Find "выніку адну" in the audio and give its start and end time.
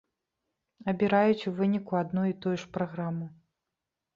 1.61-2.25